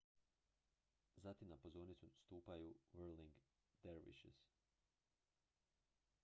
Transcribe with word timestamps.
zatim 1.15 1.49
na 1.49 1.57
pozornicu 1.57 2.09
stupaju 2.15 2.73
whirling 2.93 3.31
dervishes 3.83 4.47